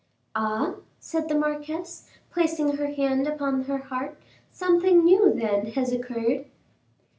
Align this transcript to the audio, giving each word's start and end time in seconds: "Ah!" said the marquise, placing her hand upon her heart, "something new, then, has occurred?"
"Ah!" 0.35 0.77
said 0.99 1.29
the 1.29 1.35
marquise, 1.35 2.09
placing 2.31 2.77
her 2.77 2.87
hand 2.87 3.27
upon 3.27 3.65
her 3.65 3.77
heart, 3.77 4.19
"something 4.49 5.03
new, 5.05 5.31
then, 5.31 5.67
has 5.73 5.91
occurred?" 5.91 6.45